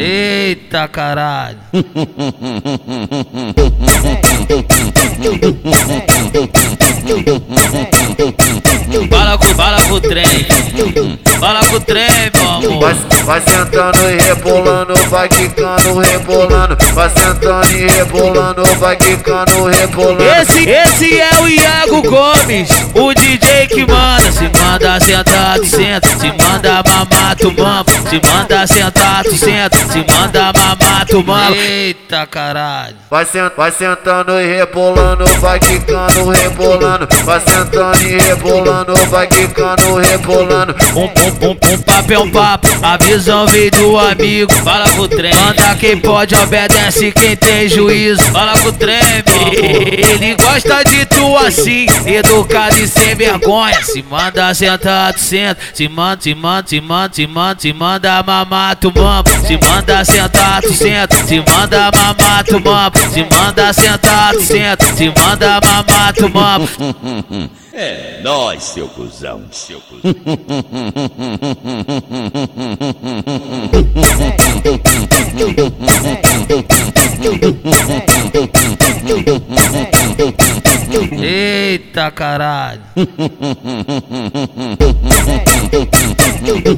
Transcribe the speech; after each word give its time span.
Eita 0.00 0.88
caralho. 0.88 1.58
Fala 9.10 9.38
com, 9.38 9.46
fala 9.54 9.80
com 9.82 9.94
o 9.94 10.00
trem. 10.00 10.24
Fala 11.38 11.60
com 11.68 11.76
o 11.76 11.80
trem, 11.80 12.06
meu 12.34 12.50
amor. 12.50 12.80
Vai, 12.80 12.94
vai 13.24 13.40
sentando 13.40 14.10
e 14.10 14.16
rebolando, 14.22 14.94
vai 15.08 15.28
quicando, 15.28 15.98
rebolando. 15.98 16.76
Vai 16.94 17.10
sentando 17.10 17.76
e 17.76 17.86
rebolando, 17.86 18.64
vai 18.78 18.96
quicando, 18.96 19.64
rebolando. 19.66 20.24
Esse, 20.24 20.68
esse 20.68 21.20
é 21.20 21.30
o 21.40 21.48
Iago 21.48 22.02
Gomes, 22.02 22.70
o 22.94 23.14
DJ 23.14 23.66
que 23.68 23.86
manda. 23.86 24.32
Se 24.32 24.48
manda 24.78 25.00
sentar, 25.00 25.58
tu 25.58 25.66
senta. 25.66 26.08
Se 26.08 26.32
manda 26.32 26.82
mamar, 26.86 27.36
tu 27.36 27.50
mama. 27.52 27.84
Se 28.08 28.20
manda 28.24 28.66
sentar, 28.66 29.24
tu 29.24 29.36
senta. 29.36 29.78
Se 29.92 30.04
manda 30.04 30.52
mamar, 30.52 30.87
tu 31.04 31.24
mama. 31.24 31.56
Eita 31.56 32.26
caralho. 32.26 32.96
Vai, 33.10 33.24
sent, 33.24 33.52
vai 33.56 33.72
sentando 33.72 34.38
e 34.40 34.46
rebolando, 34.46 35.24
vai 35.40 35.58
quicando, 35.58 36.28
rebolando. 36.28 37.08
Vai 37.24 37.40
sentando 37.40 38.02
e 38.02 38.18
rebolando, 38.18 38.94
vai 39.06 39.26
quicando, 39.26 39.96
rebolando. 39.96 40.74
Um, 40.94 41.04
um, 41.04 41.50
um, 41.50 41.74
um 41.74 41.82
papo 41.82 42.12
é 42.12 42.18
um 42.18 42.30
papo, 42.30 42.68
a 42.82 42.96
visão 42.96 43.46
veio 43.46 43.70
do 43.70 43.98
amigo. 43.98 44.52
Fala 44.64 44.88
com 44.90 45.02
o 45.02 45.08
trem, 45.08 45.34
manda 45.34 45.74
quem 45.76 45.98
pode, 45.98 46.34
obedece 46.34 47.12
quem 47.12 47.36
tem 47.36 47.68
juízo. 47.68 48.22
Fala 48.32 48.52
com 48.60 48.68
o 48.68 48.72
trem. 48.72 48.98
Ele 49.52 50.34
gosta 50.34 50.82
de 50.84 51.06
tu 51.06 51.36
assim, 51.38 51.86
educado 52.06 52.76
e 52.76 52.86
sem 52.86 53.14
vergonha. 53.14 53.82
Se 53.82 54.02
manda 54.02 54.52
sentar, 54.54 55.14
tu 55.14 55.20
senta. 55.20 55.60
Se 55.72 55.88
manda, 55.88 56.22
se 56.22 56.34
manda, 56.34 56.68
se 56.68 56.80
manda, 56.80 57.14
se 57.14 57.26
manda, 57.26 57.60
se 57.60 57.72
manda 57.72 58.22
mamar, 58.22 58.76
tu 58.76 58.92
mama. 58.94 59.24
Se 59.46 59.58
manda 59.58 60.04
sentar, 60.04 60.60
tu 60.62 60.72
senta. 60.72 60.87
Se 61.26 61.40
manda 61.40 61.90
mamar, 61.94 62.44
tu 62.44 62.60
mama. 62.60 62.92
Se 63.12 63.24
manda 63.24 63.72
sentar, 63.74 64.32
tu 64.32 64.42
senta. 64.42 64.86
Se 64.96 65.08
manda 65.08 65.60
mamar, 65.60 66.12
tu 66.14 66.28
mama. 66.28 66.68
É 67.80 68.20
nóis, 68.24 68.64
seu 68.64 68.88
cuzão, 68.88 69.40
seu 69.52 69.80
cuzão. 69.80 70.12
Eita 81.22 82.10
caralho. 82.10 82.82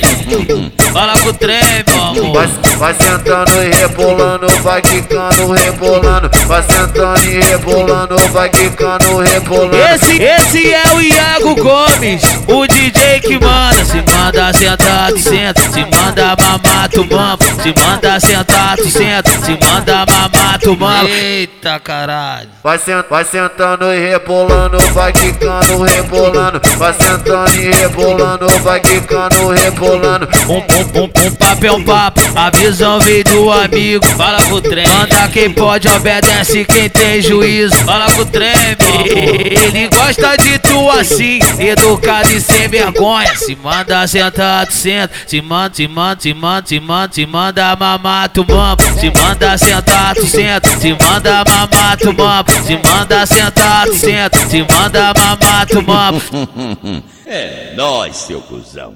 Let's 0.00 0.24
do 0.26 0.38
it. 0.38 0.77
Fala 0.92 1.12
com 1.20 1.28
o 1.28 1.34
trem, 1.34 1.60
meu 1.86 2.02
amor. 2.02 2.32
Vai, 2.32 2.46
vai 2.76 2.94
sentando 2.94 3.62
e 3.62 3.70
rebolando, 3.76 4.46
vai 4.62 4.82
quicando, 4.82 5.52
rebolando. 5.52 6.30
Vai 6.46 6.62
sentando 6.62 7.24
e 7.24 7.40
rebolando, 7.40 8.18
vai 8.32 8.48
quicando, 8.48 9.18
rebolando. 9.18 9.76
Esse, 9.76 10.22
esse 10.22 10.72
é 10.72 10.82
o 10.94 11.00
Iago 11.00 11.54
Gomes, 11.56 12.22
o 12.46 12.66
DJ 12.66 13.20
que 13.20 13.38
manda. 13.38 13.84
Se 13.84 14.02
manda 14.02 14.52
sentar, 14.52 15.12
tu 15.12 15.18
senta. 15.18 15.62
Se 15.62 15.84
manda 15.84 16.36
mamar, 16.36 16.88
tu 16.90 17.04
mama. 17.04 17.38
Se 17.62 17.74
manda 17.78 18.20
sentar, 18.20 18.76
tu 18.76 18.90
senta. 18.90 19.30
Se 19.44 19.58
manda 19.62 20.06
mamar, 20.06 20.58
tu 20.60 20.76
mama. 20.76 21.08
Eita 21.08 21.78
caralho. 21.80 22.48
Vai, 22.62 22.78
sent, 22.78 23.06
vai 23.08 23.24
sentando 23.24 23.92
e 23.92 24.10
rebolando, 24.10 24.78
vai 24.92 25.12
quicando, 25.12 25.82
rebolando. 25.82 26.60
Vai 26.76 26.92
sentando 26.94 27.54
e 27.54 27.70
rebolando, 27.70 28.48
vai 28.62 28.80
quicando, 28.80 29.48
rebolando. 29.48 30.28
Um, 30.48 30.77
um, 30.78 31.04
um, 31.04 31.34
papo 31.34 31.66
é 31.66 31.84
papo, 31.84 32.20
a 32.36 32.50
visão 32.50 33.00
veio 33.00 33.24
do 33.24 33.50
amigo. 33.50 34.06
Fala 34.16 34.42
com 34.46 34.54
o 34.54 34.60
trem, 34.60 34.86
manda 34.86 35.28
quem 35.28 35.52
pode, 35.52 35.88
obedece 35.88 36.64
quem 36.64 36.88
tem 36.88 37.20
juízo. 37.20 37.76
Fala 37.84 38.06
com 38.14 38.22
o 38.22 38.26
trem. 38.26 38.52
Ele 39.04 39.88
gosta 39.88 40.36
de 40.36 40.58
tu 40.58 40.90
assim, 40.90 41.40
educado 41.58 42.30
e 42.30 42.40
sem 42.40 42.68
vergonha. 42.68 43.34
Se 43.36 43.56
manda 43.56 44.06
sentar, 44.06 44.66
tu 44.66 44.72
senta. 44.72 45.12
Se 45.26 45.40
manda, 45.40 45.74
se 45.74 45.88
manda, 45.88 46.20
se 46.20 46.34
manda, 46.34 46.66
se 46.66 46.80
manda, 46.80 47.14
se 47.14 47.26
manda 47.26 47.76
mamar, 47.76 48.28
tu 48.28 48.44
mama. 48.46 48.76
Se 48.98 49.10
manda 49.10 49.58
sentar, 49.58 50.14
tu 50.14 50.26
senta. 50.26 50.68
Se 50.78 50.90
manda 50.90 51.44
mamar, 51.44 51.96
tu 51.96 52.12
mama. 52.12 52.44
Se 52.64 52.76
manda 52.76 53.26
sentar, 53.26 53.86
tu 53.86 53.94
senta. 53.94 54.38
Se 54.48 54.58
manda 54.62 55.12
mamar, 55.16 55.66
tu 55.66 55.82
mama. 55.82 56.20
É 57.30 57.74
nóis, 57.76 58.16
seu 58.16 58.40
cuzão, 58.40 58.94